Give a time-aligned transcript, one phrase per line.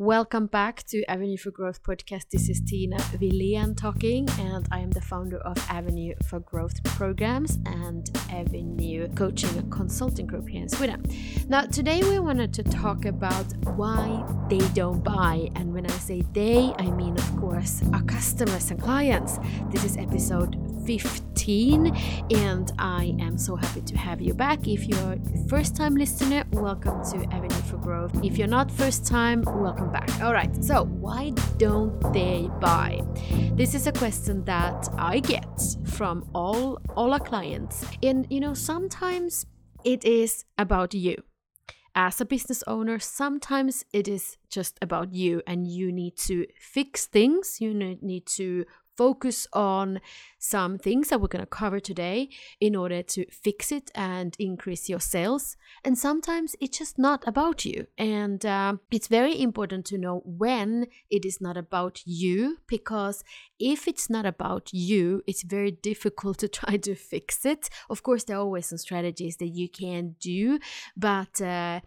[0.00, 2.30] Welcome back to Avenue for Growth podcast.
[2.32, 7.58] This is Tina Villian talking, and I am the founder of Avenue for Growth programs
[7.66, 11.04] and Avenue Coaching and Consulting Group here in Sweden.
[11.50, 13.44] Now, today we wanted to talk about
[13.76, 18.70] why they don't buy, and when I say they, I mean, of course, our customers
[18.70, 19.38] and clients.
[19.68, 21.96] This is episode 15
[22.30, 24.66] and I am so happy to have you back.
[24.66, 25.16] If you're
[25.48, 28.12] first time listener, welcome to Avenue for Growth.
[28.24, 30.08] If you're not first time, welcome back.
[30.22, 30.52] All right.
[30.64, 33.00] So, why don't they buy?
[33.54, 37.84] This is a question that I get from all all our clients.
[38.02, 39.46] And you know, sometimes
[39.84, 41.16] it is about you
[41.94, 47.06] as a business owner, sometimes it is just about you and you need to fix
[47.06, 47.60] things.
[47.60, 48.64] You need to
[49.00, 49.98] focus on
[50.38, 52.28] some things that we're going to cover today
[52.60, 55.56] in order to fix it and increase your sales.
[55.86, 57.86] And sometimes it's just not about you.
[57.96, 63.24] And uh, it's very important to know when it is not about you, because
[63.58, 67.70] if it's not about you, it's very difficult to try to fix it.
[67.88, 70.58] Of course, there are always some strategies that you can do,
[70.94, 71.80] but uh,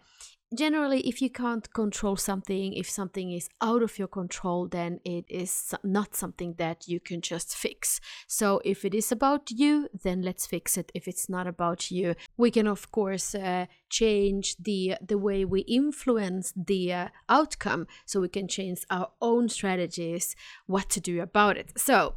[0.54, 5.26] generally if you can't control something if something is out of your control then it
[5.30, 8.00] is not something that you can just fix.
[8.28, 10.92] So if it is about you then let's fix it.
[10.94, 15.62] If it's not about you we can of course uh, change the the way we
[15.62, 17.88] influence the uh, outcome.
[18.06, 21.74] So we can change our own strategies what to do about it.
[21.78, 22.16] So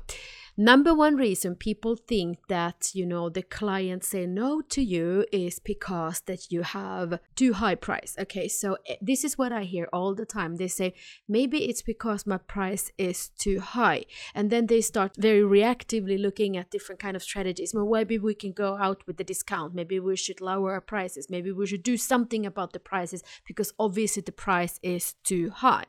[0.58, 5.58] Number one reason people think that, you know, the client say no to you is
[5.58, 8.16] because that you have too high price.
[8.18, 10.56] Okay, so eh, this is what I hear all the time.
[10.56, 10.94] They say
[11.28, 14.06] maybe it's because my price is too high.
[14.34, 17.74] And then they start very reactively looking at different kind of strategies.
[17.74, 19.74] Well, maybe we can go out with the discount.
[19.74, 21.28] Maybe we should lower our prices.
[21.28, 25.84] Maybe we should do something about the prices because obviously the price is too high.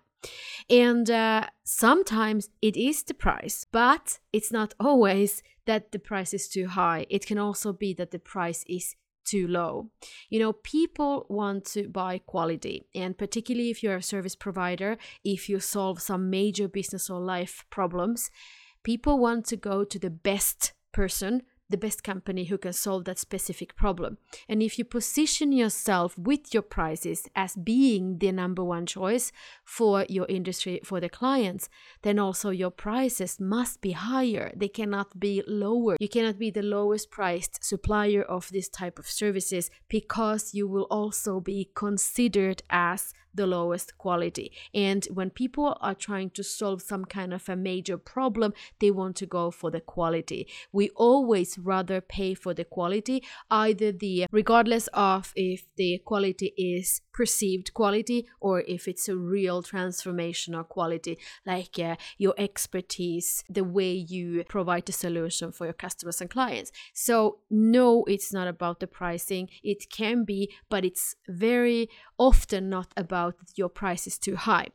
[0.70, 6.48] And uh, sometimes it is the price, but it's not always that the price is
[6.48, 7.06] too high.
[7.09, 9.90] It can also be that the price is too low.
[10.30, 15.50] You know, people want to buy quality, and particularly if you're a service provider, if
[15.50, 18.31] you solve some major business or life problems,
[18.84, 23.19] people want to go to the best person the best company who can solve that
[23.19, 24.17] specific problem.
[24.47, 29.31] And if you position yourself with your prices as being the number one choice
[29.63, 31.69] for your industry, for the clients,
[32.03, 34.51] then also your prices must be higher.
[34.55, 35.97] They cannot be lower.
[36.00, 40.88] You cannot be the lowest priced supplier of this type of services because you will
[40.89, 44.52] also be considered as the lowest quality.
[44.74, 49.16] And when people are trying to solve some kind of a major problem, they want
[49.18, 50.48] to go for the quality.
[50.72, 57.02] We always rather pay for the quality, either the regardless of if the quality is
[57.14, 63.92] perceived quality or if it's a real transformational quality, like uh, your expertise, the way
[63.92, 66.72] you provide the solution for your customers and clients.
[66.94, 69.50] So, no, it's not about the pricing.
[69.64, 74.68] It can be, but it's very often not about your price is too high.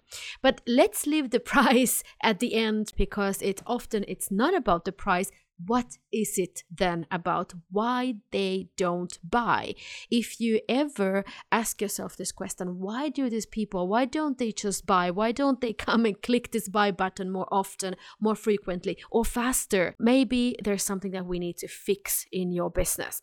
[0.42, 4.92] But let's leave the price at the end because it often it's not about the
[4.92, 5.30] price.
[5.64, 7.52] What is it then about?
[7.70, 9.74] Why they don't buy?
[10.10, 14.86] If you ever ask yourself this question why do these people why don't they just
[14.86, 15.10] buy?
[15.10, 19.94] Why don't they come and click this buy button more often more frequently or faster?
[19.98, 23.22] Maybe there's something that we need to fix in your business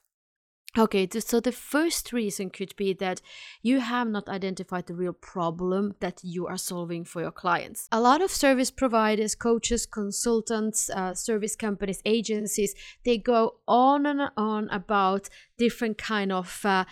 [0.78, 3.22] Okay, so the first reason could be that
[3.63, 7.88] you have not identified the real problem that you are solving for your clients.
[7.91, 14.30] A lot of service providers, coaches, consultants, uh, service companies, agencies, they go on and
[14.38, 16.86] on about different kind of uh,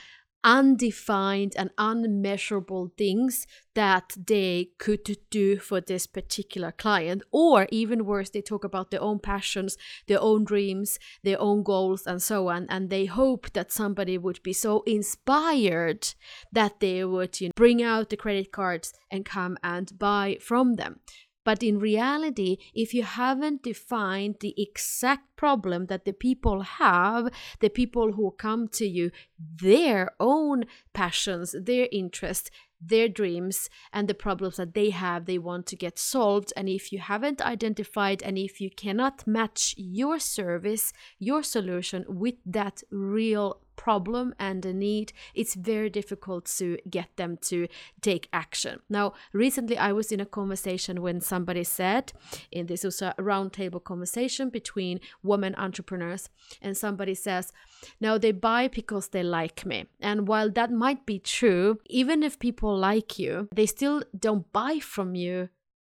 [0.47, 7.21] undefined and unmeasurable things that they could do for this particular client.
[7.31, 12.07] Or even worse, they talk about their own passions, their own dreams, their own goals,
[12.07, 12.65] and so on.
[12.69, 16.13] And they hope that somebody would be so inspired
[16.53, 20.75] that they would you know, bring out the credit cards and come and buy from
[20.75, 21.01] them.
[21.47, 27.29] But in reality, if you haven't defined the exact problem that the people have,
[27.61, 32.51] the people who come to you, their own passions, their interests,
[32.81, 36.51] their dreams and the problems that they have they want to get solved.
[36.57, 42.35] And if you haven't identified and if you cannot match your service your solution with
[42.45, 47.67] that real problem and a need, it's very difficult to get them to
[48.01, 48.79] take action.
[48.89, 52.11] Now, recently I was in a conversation when somebody said,
[52.51, 56.29] and this was a roundtable conversation between women entrepreneurs,
[56.61, 57.53] and somebody says,
[58.01, 59.85] now they buy because they like me.
[60.01, 64.79] And while that might be true, even if people like you, they still don't buy
[64.79, 65.49] from you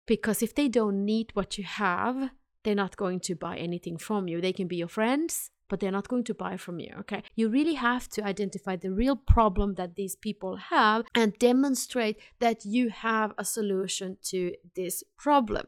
[0.05, 2.31] because if they don't need what you have,
[2.63, 4.39] they're not going to buy anything from you.
[4.39, 6.93] They can be your friends, but they're not going to buy from you.
[6.99, 7.23] Okay.
[7.33, 12.65] You really have to identify the real problem that these people have and demonstrate that
[12.65, 15.67] you have a solution to this problem.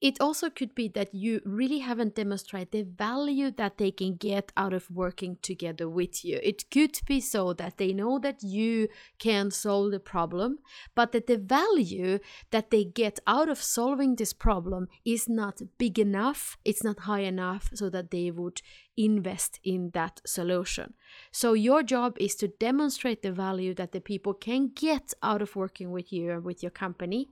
[0.00, 4.50] It also could be that you really haven't demonstrated the value that they can get
[4.56, 6.40] out of working together with you.
[6.42, 10.60] It could be so that they know that you can solve the problem,
[10.94, 12.18] but that the value
[12.50, 17.20] that they get out of solving this problem is not big enough, it's not high
[17.20, 18.62] enough so that they would
[18.96, 20.94] invest in that solution.
[21.32, 25.56] So, your job is to demonstrate the value that the people can get out of
[25.56, 27.30] working with you and with your company.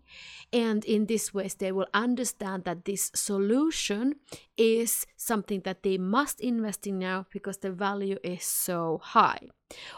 [0.52, 4.16] And in this way, they will understand that this solution
[4.56, 9.49] is something that they must invest in now because the value is so high.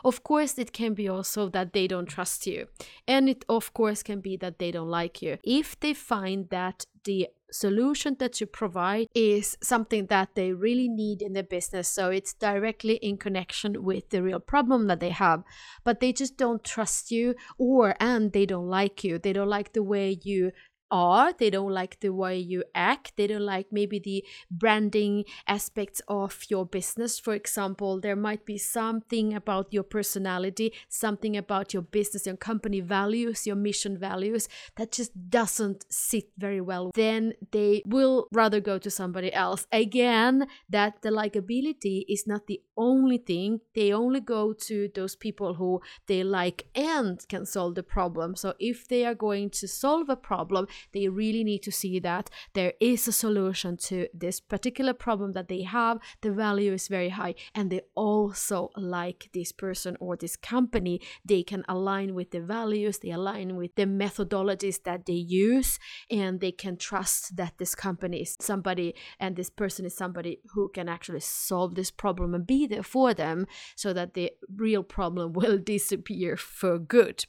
[0.04, 2.66] Of course, it can be also that they don't trust you.
[3.06, 5.38] And it, of course, can be that they don't like you.
[5.44, 11.22] If they find that the solution that you provide is something that they really need
[11.22, 15.42] in their business, so it's directly in connection with the real problem that they have,
[15.84, 19.72] but they just don't trust you, or and they don't like you, they don't like
[19.72, 20.52] the way you
[20.90, 26.00] are they don't like the way you act they don't like maybe the branding aspects
[26.08, 27.18] of your business.
[27.18, 32.80] For example there might be something about your personality something about your business your company
[32.80, 36.90] values your mission values that just doesn't sit very well.
[36.94, 39.66] Then they will rather go to somebody else.
[39.72, 45.54] Again that the likability is not the only thing they only go to those people
[45.54, 50.08] who they like and can solve the problem so if they are going to solve
[50.08, 54.92] a problem they really need to see that there is a solution to this particular
[54.92, 55.98] problem that they have.
[56.20, 61.00] The value is very high, and they also like this person or this company.
[61.24, 65.78] They can align with the values, they align with the methodologies that they use,
[66.10, 70.68] and they can trust that this company is somebody and this person is somebody who
[70.68, 73.46] can actually solve this problem and be for them
[73.76, 77.24] so that the real problem will disappear for good.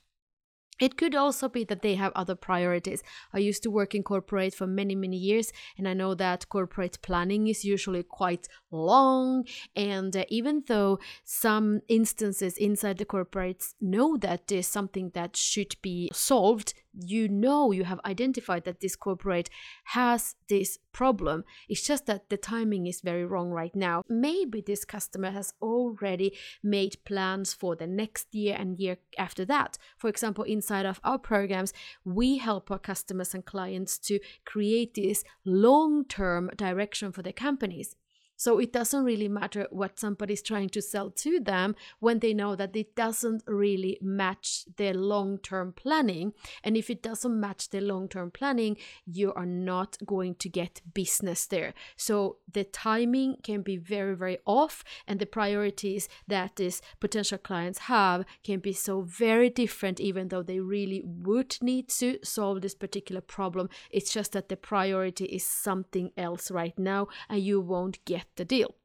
[0.81, 3.03] It could also be that they have other priorities.
[3.31, 6.97] I used to work in corporate for many, many years, and I know that corporate
[7.03, 9.45] planning is usually quite long.
[9.75, 15.75] And uh, even though some instances inside the corporates know that there's something that should
[15.83, 19.49] be solved, you know you have identified that this corporate
[19.85, 21.43] has this problem.
[21.69, 24.03] It's just that the timing is very wrong right now.
[24.09, 29.77] Maybe this customer has already made plans for the next year and year after that.
[29.97, 31.73] For example, inside of our programs,
[32.03, 37.95] we help our customers and clients to create this long term direction for their companies.
[38.41, 42.55] So it doesn't really matter what somebody's trying to sell to them when they know
[42.55, 46.33] that it doesn't really match their long term planning.
[46.63, 50.81] And if it doesn't match their long term planning, you are not going to get
[50.91, 51.75] business there.
[51.95, 57.77] So the timing can be very, very off, and the priorities that these potential clients
[57.81, 62.73] have can be so very different, even though they really would need to solve this
[62.73, 63.69] particular problem.
[63.91, 68.45] It's just that the priority is something else right now, and you won't get the
[68.45, 68.75] deal.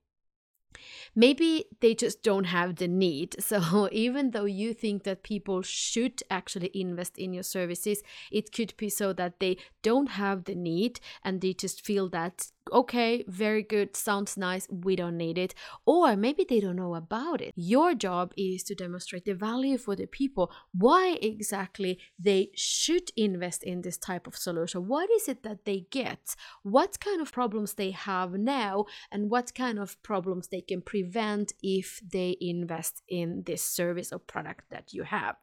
[1.14, 3.36] Maybe they just don't have the need.
[3.46, 8.74] So, even though you think that people should actually invest in your services, it could
[8.76, 13.62] be so that they don't have the need and they just feel that okay, very
[13.62, 15.54] good, sounds nice, we don't need it.
[15.84, 17.52] Or maybe they don't know about it.
[17.56, 23.62] Your job is to demonstrate the value for the people, why exactly they should invest
[23.62, 24.88] in this type of solution.
[24.88, 26.36] What is it that they get?
[26.62, 31.52] What kind of problems they have now, and what kind of problems they can prevent
[31.62, 35.36] if they invest in this service or product that you have.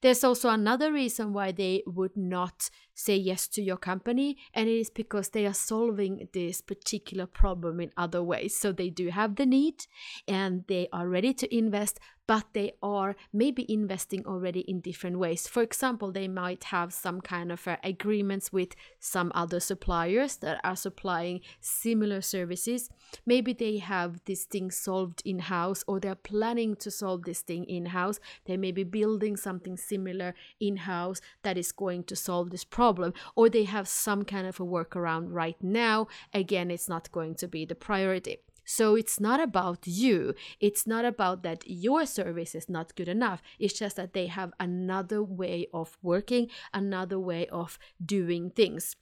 [0.00, 4.78] There's also another reason why they would not say yes to your company, and it
[4.80, 8.56] is because they are solving this particular problem in other ways.
[8.56, 9.86] So they do have the need
[10.26, 11.98] and they are ready to invest,
[12.28, 15.48] but they are maybe investing already in different ways.
[15.48, 20.60] For example, they might have some kind of uh, agreements with some other suppliers that
[20.62, 22.90] are supplying similar services.
[23.24, 27.64] Maybe they have this thing solved in house or they're planning to solve this thing
[27.64, 28.20] in house.
[28.44, 33.14] They may be building something similar in house that is going to solve this problem,
[33.36, 36.08] or they have some kind of a workaround right now.
[36.34, 38.36] Again, it's not going to be the priority.
[38.68, 40.34] So it's not about you.
[40.60, 43.40] It's not about that your service is not good enough.
[43.58, 48.94] It's just that they have another way of working, another way of doing things.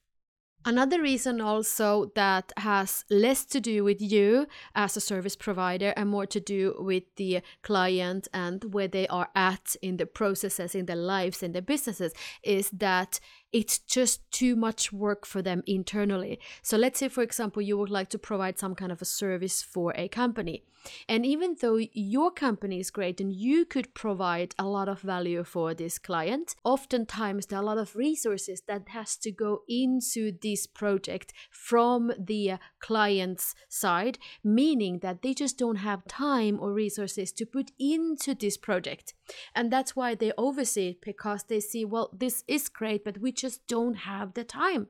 [0.64, 6.10] Another reason also that has less to do with you as a service provider and
[6.10, 10.86] more to do with the client and where they are at in the processes, in
[10.86, 13.20] their lives, in their businesses is that
[13.52, 16.38] it's just too much work for them internally.
[16.62, 19.62] So let's say, for example, you would like to provide some kind of a service
[19.62, 20.64] for a company.
[21.08, 25.44] And even though your company is great and you could provide a lot of value
[25.44, 30.32] for this client, oftentimes there are a lot of resources that has to go into
[30.42, 37.32] this project from the client's side, meaning that they just don't have time or resources
[37.32, 39.14] to put into this project.
[39.54, 43.32] And that's why they oversee it because they see, well, this is great, but we
[43.36, 44.88] just don't have the time.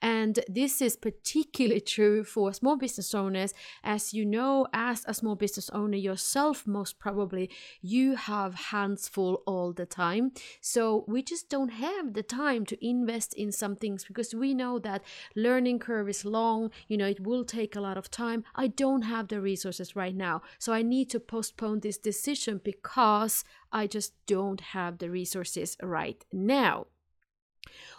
[0.00, 3.52] And this is particularly true for small business owners.
[3.82, 7.50] As you know, as a small business owner yourself, most probably,
[7.82, 10.32] you have hands full all the time.
[10.60, 14.78] So we just don't have the time to invest in some things because we know
[14.78, 15.02] that
[15.34, 18.44] learning curve is long, you know, it will take a lot of time.
[18.54, 20.42] I don't have the resources right now.
[20.58, 26.24] So I need to postpone this decision because I just don't have the resources right
[26.32, 26.86] now.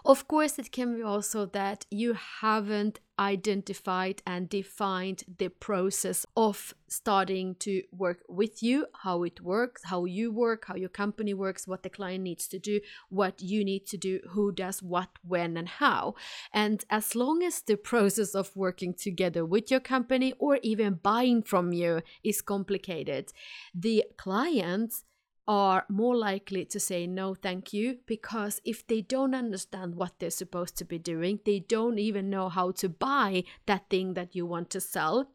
[0.06, 6.74] Of course, it can be also that you haven't identified and defined the process of
[6.88, 11.68] starting to work with you, how it works, how you work, how your company works,
[11.68, 15.58] what the client needs to do, what you need to do, who does what, when,
[15.58, 16.16] and how.
[16.54, 21.44] And as long as the process of working together with your company or even buying
[21.44, 23.34] from you is complicated,
[23.76, 25.04] the clients
[25.50, 30.30] are more likely to say no thank you because if they don't understand what they're
[30.30, 34.46] supposed to be doing, they don't even know how to buy that thing that you
[34.46, 35.32] want to sell,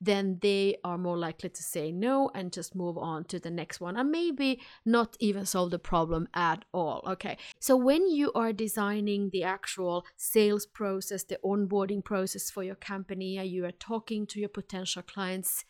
[0.00, 3.78] then they are more likely to say no and just move on to the next
[3.78, 7.02] one and maybe not even solve the problem at all.
[7.06, 12.74] Okay, so when you are designing the actual sales process, the onboarding process for your
[12.74, 15.66] company, you are talking to your potential clients,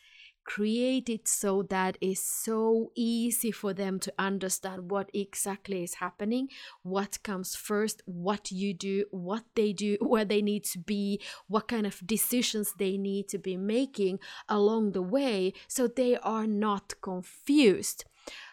[0.49, 6.49] create it so that it's so easy for them to understand what exactly is happening,
[6.83, 11.69] what comes first, what you do, what they do, where they need to be, what
[11.69, 16.95] kind of decisions they need to be making along the way so they are not
[17.03, 18.07] confused.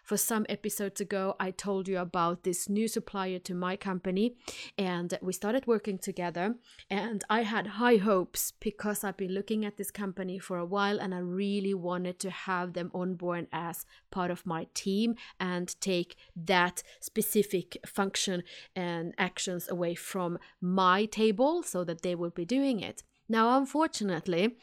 [0.06, 4.36] For some episodes ago, I told you about this new supplier to my company,
[4.78, 6.54] and we started working together.
[6.92, 11.00] And I had high hopes because I've been looking at this company for a while
[11.00, 15.76] and I really wanted to have them on board as part of my team and
[15.82, 18.44] take that specific function
[18.76, 23.02] and actions away from my table so that they will be doing it.
[23.28, 24.56] Now, unfortunately,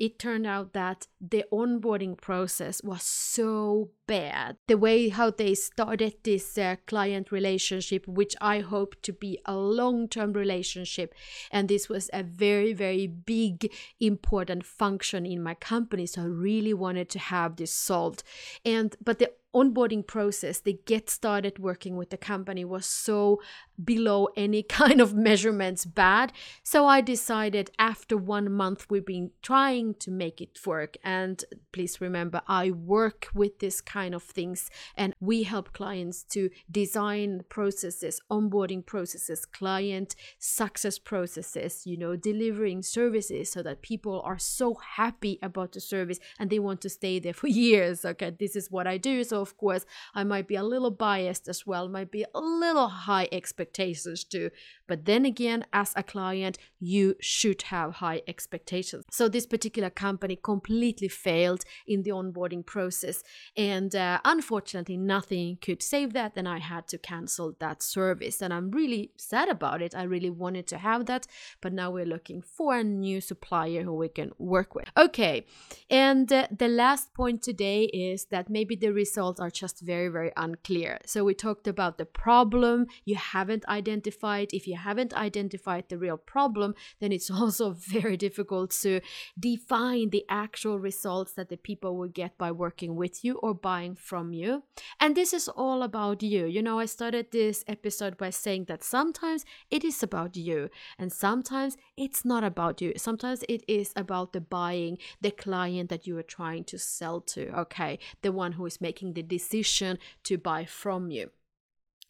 [0.00, 4.56] it turned out that the onboarding process was so bad.
[4.66, 9.54] The way how they started this uh, client relationship, which I hope to be a
[9.54, 11.14] long term relationship,
[11.52, 16.06] and this was a very, very big, important function in my company.
[16.06, 18.22] So I really wanted to have this solved.
[18.64, 23.40] And but the onboarding process, they get started working with the company was so
[23.82, 26.32] below any kind of measurements bad.
[26.62, 30.96] So I decided after one month, we've been trying to make it work.
[31.02, 36.50] And please remember, I work with this kind of things and we help clients to
[36.70, 44.38] design processes, onboarding processes, client success processes, you know, delivering services so that people are
[44.38, 48.04] so happy about the service and they want to stay there for years.
[48.04, 49.24] Okay, this is what I do.
[49.24, 52.88] So, of course, I might be a little biased as well, might be a little
[52.88, 54.50] high expectations too.
[54.90, 59.04] But then again, as a client, you should have high expectations.
[59.08, 63.22] So, this particular company completely failed in the onboarding process.
[63.56, 66.32] And uh, unfortunately, nothing could save that.
[66.34, 68.42] And I had to cancel that service.
[68.42, 69.94] And I'm really sad about it.
[69.94, 71.28] I really wanted to have that.
[71.60, 74.88] But now we're looking for a new supplier who we can work with.
[74.96, 75.46] Okay.
[75.88, 80.32] And uh, the last point today is that maybe the results are just very, very
[80.36, 80.98] unclear.
[81.06, 84.48] So we talked about the problem you haven't identified.
[84.52, 89.00] If you haven't identified the real problem, then it's also very difficult to
[89.38, 93.94] define the actual results that the people will get by working with you or buying
[93.94, 94.62] from you.
[94.98, 96.46] And this is all about you.
[96.46, 101.12] You know, I started this episode by saying that sometimes it is about you, and
[101.12, 102.92] sometimes it's not about you.
[102.96, 107.48] Sometimes it is about the buying, the client that you are trying to sell to,
[107.58, 107.98] okay?
[108.22, 111.30] The one who is making the decision to buy from you.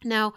[0.03, 0.33] Now,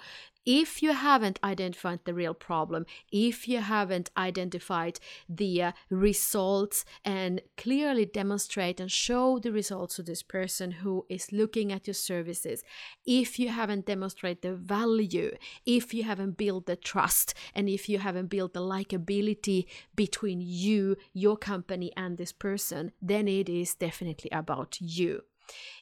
[0.47, 7.41] if you haven't identified the real problem, if you haven't identified the uh, results and
[7.57, 12.63] clearly demonstrate and show the results to this person who is looking at your services,
[13.07, 15.35] if you haven't demonstrated the value,
[15.65, 20.97] if you haven't built the trust, and if you haven't built the likability between you,
[21.13, 25.23] your company, and this person, then it is definitely about you.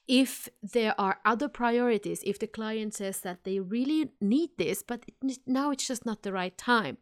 [0.09, 5.05] If there are other priorities, if the client says that they really need this, but
[5.47, 6.99] now it's just not the right time,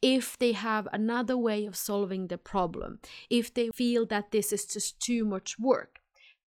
[0.00, 4.64] if they have another way of solving the problem, if they feel that this is
[4.66, 6.00] just too much work,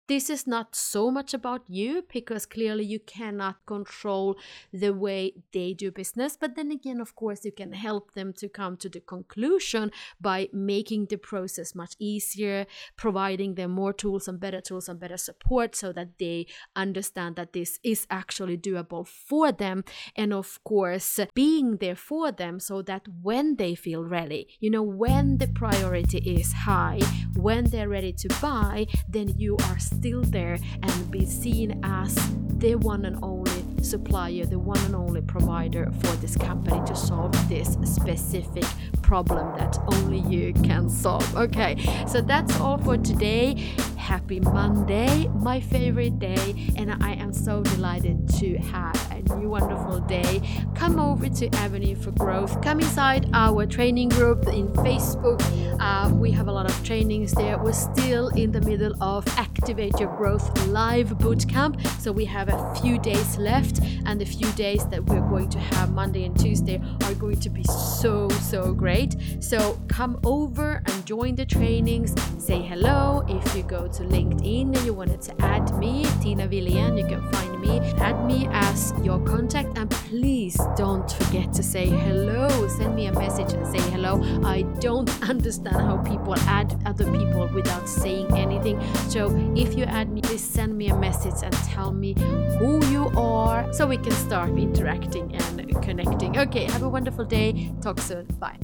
[0.10, 4.36] this is not so much about you because clearly you cannot control
[4.74, 6.36] the way they do business.
[6.36, 10.50] But then again, of course, you can help them to come to the conclusion by
[10.52, 12.66] making the process much easier,
[12.98, 17.54] providing them more tools and better tools and better support so that they understand that
[17.54, 19.84] this is actually doable for them.
[20.16, 24.82] And of course, being there for them so that when they feel ready, you know,
[24.82, 27.00] when the priority is high,
[27.36, 32.16] when they're ready to buy, then you are still there and be seen as
[32.60, 37.34] the one and only supplier, the one and only provider for this company to solve
[37.50, 38.64] this specific
[39.02, 41.36] problem that only you can solve.
[41.36, 41.76] Okay,
[42.08, 43.56] so that's all for today.
[43.98, 50.42] Happy Monday, my favorite day, and I am so delighted to have new wonderful day.
[50.76, 55.42] Come over to Avenue for Growth, come inside our training group in Facebook.
[55.80, 57.58] Uh, we have a lot of trainings there.
[57.58, 62.76] We're still in the middle of Activate Your Growth Live Bootcamp, so we have a
[62.82, 66.82] few days left, and the few days that we're going to have Monday and Tuesday
[67.04, 69.16] are going to be so, so great.
[69.40, 73.24] So come over and join the trainings, say hello.
[73.28, 77.22] If you go to LinkedIn and you wanted to add me, Tina Villian, you can
[77.32, 82.68] find me, add me as your contact, and please don't forget to say hello.
[82.68, 84.22] Send me a message and say hello.
[84.44, 88.80] I don't understand how people add other people without saying anything.
[89.10, 92.16] So if you add me, please send me a message and tell me
[92.60, 96.38] who you are so we can start interacting and connecting.
[96.38, 97.72] Okay, have a wonderful day.
[97.82, 98.26] Talk soon.
[98.40, 98.58] Bye.